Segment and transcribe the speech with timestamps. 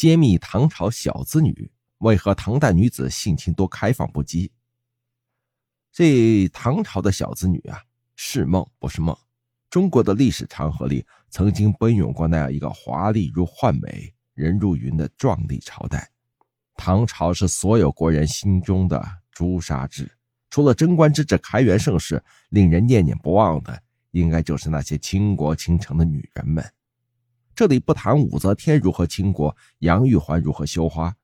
[0.00, 4.48] 揭秘唐朝小资女为何唐代女子性情多开放不羁。
[5.92, 7.78] 这唐朝的小资女啊，
[8.16, 9.14] 是梦不是梦。
[9.68, 16.10] 中国的历史长河里，曾经奔涌过那样一个华丽如幻美、人如云的壮丽朝代。
[16.76, 20.10] 唐朝是所有国人心中的朱砂痣。
[20.48, 23.82] 除了贞观之治、开元盛世，令人念念不忘的，
[24.12, 26.64] 应该就是那些倾国倾城的女人们。
[27.54, 31.14] 这里不谈武则天如何倾国，杨玉环如何羞花。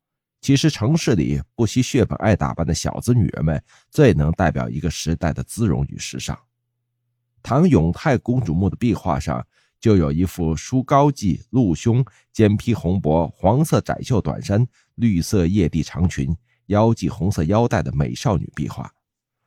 [0.43, 6.39] 其实城市里不惜血本爱打扮的小资女人们，最能代表一个时代的姿容与时尚。
[7.43, 9.45] 唐永泰公主墓的壁画上
[9.81, 16.37] 就有一幅梳高髻、露胸、肩披红帛、黄色窄袖短衫、绿色曳地长裙、
[16.67, 18.93] 腰系红色腰带的美少女壁画。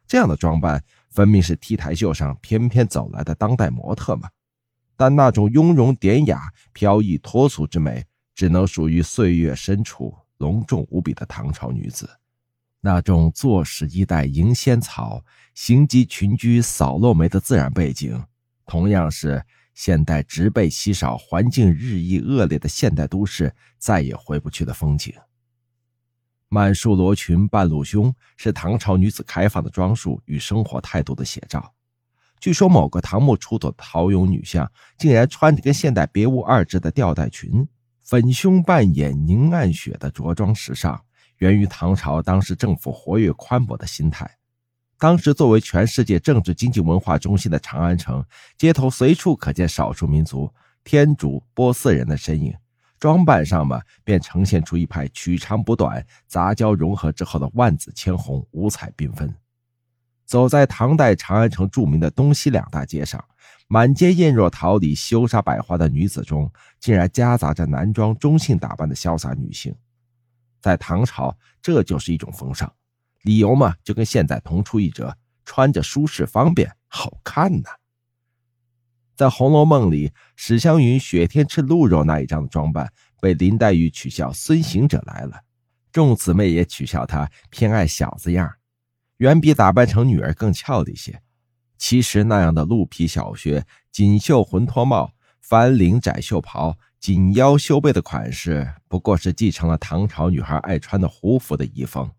[0.08, 4.30] 这样的装扮，分明是 T 台秀上翩翩走来的当代模特嘛。
[5.00, 8.04] 但那种雍容典雅、飘逸脱俗之美，
[8.36, 12.10] 只能属于岁月深处隆重无比的唐朝女子。
[12.82, 18.22] 那种坐使衣带迎仙草，行及群居扫落梅的自然背景，
[18.66, 19.42] 同样是
[19.74, 25.14] 现代植被稀少、环境日益恶劣的现代都市再也回不去的风景。
[26.50, 31.74] 满树罗裙半露胸，是唐朝女子开放的装束与生活态度的写照。
[32.40, 37.68] 据说某个唐墓出土的陶俑女像，竟然穿着跟现代别无二致的吊带裙，
[38.02, 41.02] 粉胸半掩凝暗雪的着装时尚，
[41.38, 44.38] 源于唐朝当时政府活跃宽博的心态。
[44.98, 48.26] 当时作为全世界政治经济文化中心的长安城，
[48.58, 50.54] 街头随处可见少数民族
[50.84, 52.54] 天竺、波斯人的身影，
[53.00, 59.34] 装扮上嘛，便呈现出一派取长补短、杂交融合之后的万紫千红、五彩缤纷。
[60.30, 63.26] 走在唐代长安城著名的东西两大街上，
[63.68, 69.74] 满街艳若桃李、羞煞百花的女子中，竟然夹杂着男装中性打扮的潇洒女性。
[70.62, 72.72] 在唐朝，这就是一种风尚，
[73.24, 77.70] 理由嘛，就跟现在同出一辙，穿着舒适方便，好看呐。
[79.16, 85.42] 在《红楼梦》里，史湘云雪天吃鹿肉那一张的装扮，被林黛玉取笑孙行者来了，
[85.92, 88.59] 众姊妹也取笑她偏爱小子样。
[89.20, 91.22] 远比打扮成女儿更俏丽些。
[91.78, 102.10] 其实那样的鹿皮小靴、锦绣浑脱帽、翻领窄袖袍、紧腰修背的款式，不过是继承了唐朝女孩爱穿的胡服的遗风。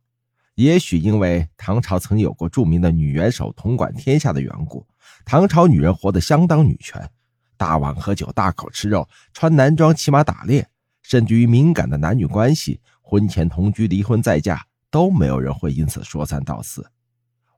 [0.56, 4.87] 也许因为唐朝曾有过著名的女元首统管天下的缘故，
[5.25, 7.11] 唐朝女人活得相当女权，
[7.56, 10.69] 大碗喝酒、大口吃肉、穿男装骑马打猎，
[11.03, 14.67] 甚至于敏感的男女关系，婚前同居、离婚再嫁。
[14.91, 16.91] 都没有人会因此说三道四，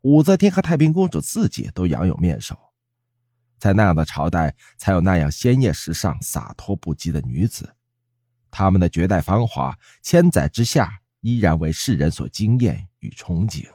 [0.03, 2.59] 武则天和太平公主自己都养有面首，
[3.59, 7.75] 在那样的朝代，才有那样鲜艳时尚、洒脱不羁的女子，
[8.51, 13.67] 她们的绝代芳华，千载之下依然为世人所惊艳与憧憬。